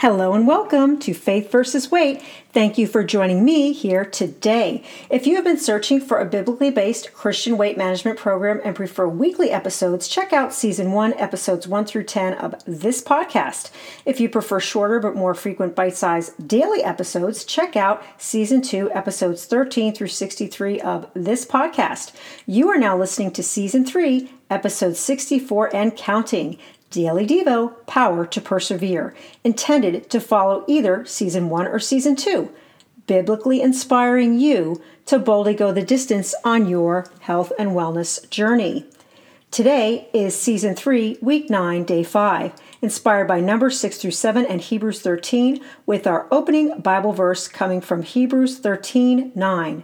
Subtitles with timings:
[0.00, 2.22] Hello and welcome to Faith versus Weight.
[2.52, 4.84] Thank you for joining me here today.
[5.08, 9.08] If you have been searching for a biblically based Christian weight management program and prefer
[9.08, 13.70] weekly episodes, check out season 1, episodes 1 through 10 of this podcast.
[14.04, 18.92] If you prefer shorter but more frequent bite sized daily episodes, check out season 2,
[18.92, 22.12] episodes 13 through 63 of this podcast.
[22.44, 26.58] You are now listening to season 3, episode 64 and counting.
[26.96, 29.14] Daily Devo Power to Persevere,
[29.44, 32.50] intended to follow either season one or season two,
[33.06, 38.86] biblically inspiring you to boldly go the distance on your health and wellness journey.
[39.50, 44.62] Today is season three, week nine, day five, inspired by Numbers 6 through 7 and
[44.62, 49.82] Hebrews 13, with our opening Bible verse coming from Hebrews 13 9.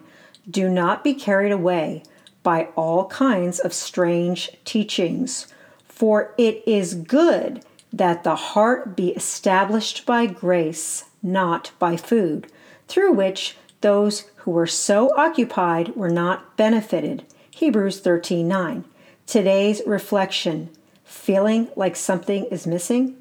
[0.51, 2.05] Do not be carried away
[2.43, 5.52] by all kinds of strange teachings
[5.95, 12.47] for it is good that the heart be established by grace, not by food,
[12.89, 17.25] through which those who were so occupied were not benefited.
[17.51, 18.85] Hebrews 13:9.
[19.27, 20.71] Today's reflection:
[21.05, 23.17] feeling like something is missing?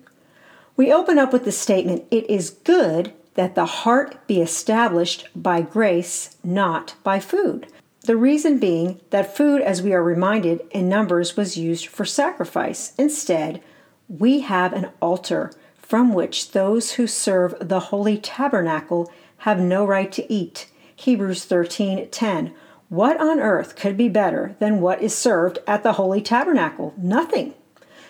[0.77, 5.61] We open up with the statement, "It is good that the heart be established by
[5.61, 7.67] grace, not by food."
[8.03, 12.93] The reason being that food, as we are reminded in Numbers, was used for sacrifice.
[12.97, 13.61] Instead,
[14.09, 20.11] we have an altar from which those who serve the holy tabernacle have no right
[20.13, 20.67] to eat.
[20.95, 22.53] Hebrews 13:10.
[22.89, 26.93] What on earth could be better than what is served at the holy tabernacle?
[26.97, 27.53] Nothing.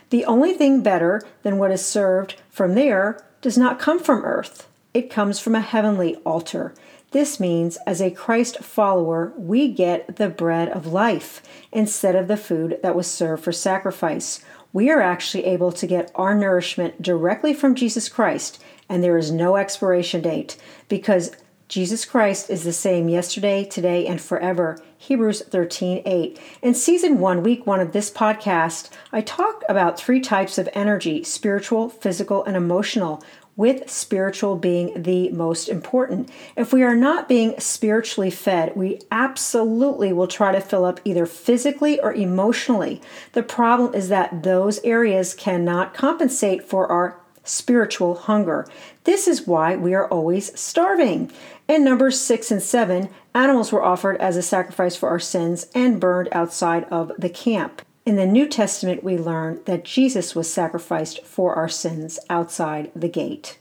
[0.10, 4.68] The only thing better than what is served from there does not come from earth.
[4.94, 6.74] It comes from a heavenly altar.
[7.12, 12.38] This means, as a Christ follower, we get the bread of life instead of the
[12.38, 14.42] food that was served for sacrifice.
[14.72, 19.30] We are actually able to get our nourishment directly from Jesus Christ, and there is
[19.30, 20.56] no expiration date
[20.88, 21.36] because
[21.68, 24.78] Jesus Christ is the same yesterday, today, and forever.
[24.98, 26.40] Hebrews 13 8.
[26.62, 31.24] In season one, week one of this podcast, I talk about three types of energy
[31.24, 33.24] spiritual, physical, and emotional
[33.62, 36.28] with spiritual being the most important.
[36.56, 41.28] If we are not being spiritually fed, we absolutely will try to fill up either
[41.28, 43.04] physically or emotionally.
[43.34, 48.68] The problem is that those areas cannot compensate for our spiritual hunger.
[49.04, 51.32] This is why we are always starving.
[51.68, 56.00] In Numbers 6 and 7, animals were offered as a sacrifice for our sins and
[56.02, 57.84] burned outside of the camp.
[58.04, 63.08] In the New Testament, we learn that Jesus was sacrificed for our sins outside the
[63.08, 63.60] gate.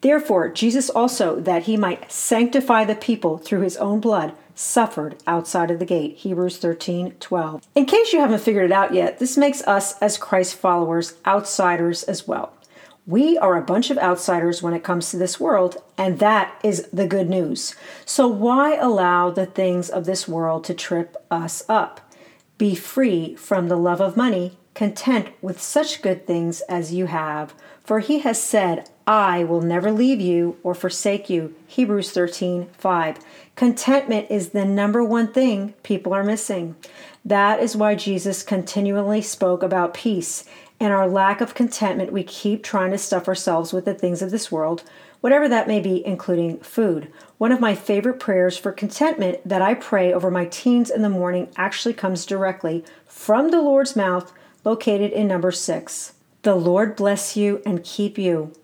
[0.00, 5.72] Therefore, Jesus also, that he might sanctify the people through his own blood, suffered outside
[5.72, 6.18] of the gate.
[6.18, 7.66] Hebrews 13 12.
[7.74, 12.04] In case you haven't figured it out yet, this makes us, as Christ followers, outsiders
[12.04, 12.52] as well.
[13.08, 16.86] We are a bunch of outsiders when it comes to this world, and that is
[16.92, 17.74] the good news.
[18.04, 22.00] So, why allow the things of this world to trip us up?
[22.60, 27.54] Be free from the love of money, content with such good things as you have.
[27.84, 31.54] For he has said, I will never leave you or forsake you.
[31.66, 33.16] Hebrews 13 5.
[33.56, 36.76] Contentment is the number one thing people are missing.
[37.24, 40.44] That is why Jesus continually spoke about peace.
[40.80, 44.30] In our lack of contentment, we keep trying to stuff ourselves with the things of
[44.30, 44.82] this world,
[45.20, 47.12] whatever that may be, including food.
[47.36, 51.10] One of my favorite prayers for contentment that I pray over my teens in the
[51.10, 54.32] morning actually comes directly from the Lord's mouth,
[54.64, 56.14] located in number six.
[56.42, 58.54] The Lord bless you and keep you.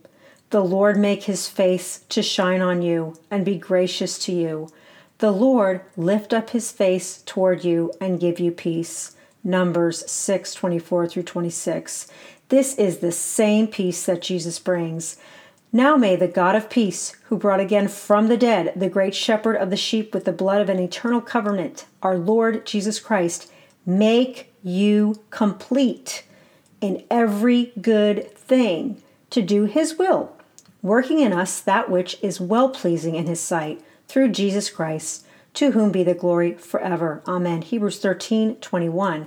[0.48, 4.70] The Lord make his face to shine on you and be gracious to you.
[5.18, 9.14] The Lord lift up his face toward you and give you peace.
[9.44, 12.08] Numbers 6 24 through 26.
[12.48, 15.16] This is the same peace that Jesus brings.
[15.72, 19.56] Now may the God of peace, who brought again from the dead the great shepherd
[19.56, 23.50] of the sheep with the blood of an eternal covenant, our Lord Jesus Christ,
[23.84, 26.24] make you complete
[26.80, 30.36] in every good thing to do his will,
[30.82, 35.25] working in us that which is well pleasing in his sight, through Jesus Christ,
[35.56, 37.22] to whom be the glory forever.
[37.26, 37.62] Amen.
[37.62, 39.26] Hebrews 13 21.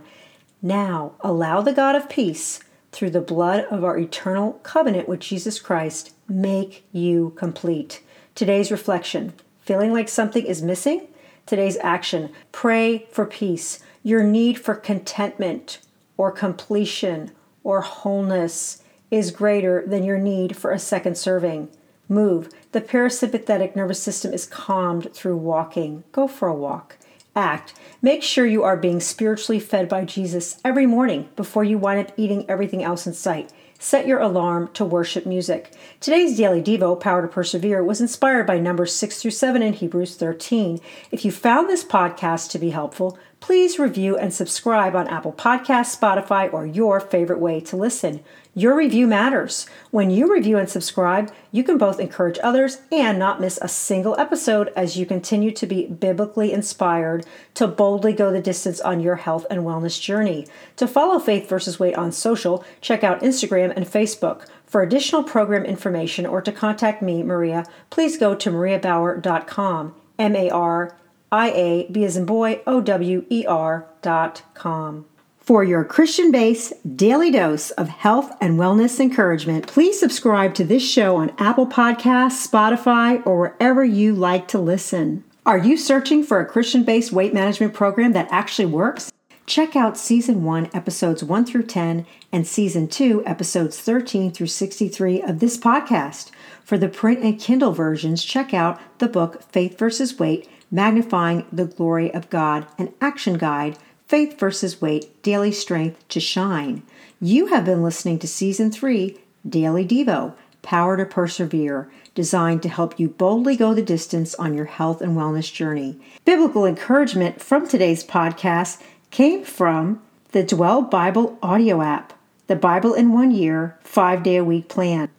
[0.61, 2.59] Now allow the God of peace,
[2.91, 8.01] through the blood of our eternal covenant with Jesus Christ, make you complete.
[8.35, 11.07] Today's reflection feeling like something is missing?
[11.45, 15.79] Today's action pray for peace, your need for contentment,
[16.17, 17.31] or completion
[17.63, 21.69] or wholeness is greater than your need for a second serving.
[22.09, 22.49] Move.
[22.71, 26.03] The parasympathetic nervous system is calmed through walking.
[26.11, 26.97] Go for a walk.
[27.35, 27.73] Act.
[28.01, 32.13] Make sure you are being spiritually fed by Jesus every morning before you wind up
[32.17, 33.53] eating everything else in sight.
[33.81, 35.71] Set your alarm to worship music.
[36.01, 40.17] Today's daily Devo, Power to Persevere, was inspired by numbers 6 through 7 in Hebrews
[40.17, 40.81] 13.
[41.11, 45.97] If you found this podcast to be helpful, please review and subscribe on Apple Podcasts,
[45.97, 48.19] Spotify, or your favorite way to listen.
[48.55, 49.67] Your review matters.
[49.91, 54.19] When you review and subscribe, you can both encourage others and not miss a single
[54.19, 59.17] episode as you continue to be biblically inspired to boldly go the distance on your
[59.17, 60.47] health and wellness journey.
[60.77, 64.47] To follow Faith versus Weight on social, check out Instagram and Facebook.
[64.65, 69.95] For additional program information or to contact me, Maria, please go to mariabower.com.
[70.17, 70.97] M A R
[71.31, 75.05] I A B as in boy O W E R dot com.
[75.49, 80.87] For your Christian based daily dose of health and wellness encouragement, please subscribe to this
[80.87, 85.23] show on Apple Podcasts, Spotify, or wherever you like to listen.
[85.47, 89.11] Are you searching for a Christian based weight management program that actually works?
[89.47, 95.23] Check out Season 1, Episodes 1 through 10, and Season 2, Episodes 13 through 63
[95.23, 96.29] of this podcast.
[96.63, 101.65] For the print and Kindle versions, check out the book Faith versus Weight Magnifying the
[101.65, 103.79] Glory of God, an action guide
[104.09, 106.81] Faith versus Weight Daily Strength to Shine.
[107.21, 109.15] You have been listening to Season 3
[109.47, 110.33] Daily Devo
[110.63, 115.15] Power to Persevere, designed to help you boldly go the distance on your health and
[115.15, 115.99] wellness journey.
[116.25, 120.01] Biblical encouragement from today's podcast came from
[120.31, 122.13] the Dwell Bible audio app,
[122.47, 125.09] the Bible in One Year, five day a week plan.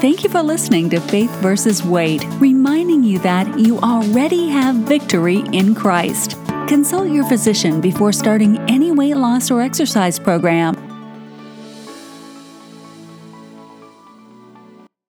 [0.00, 5.44] Thank you for listening to Faith versus Weight, reminding you that you already have victory
[5.54, 6.36] in Christ.
[6.68, 10.87] Consult your physician before starting any weight loss or exercise program